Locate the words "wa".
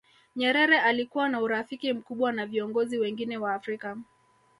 3.37-3.53